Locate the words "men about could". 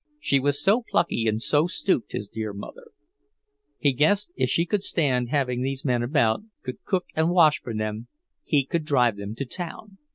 5.85-6.83